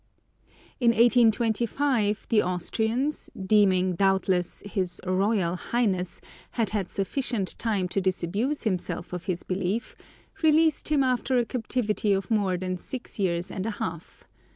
[0.79, 6.19] In 1825, the Austrians, deeming, doubtless, his "Royal Highness"
[6.53, 9.95] had had sufficient time to disabuse himself of his belief,
[10.41, 14.23] released him after a captivity of more than six years and a half.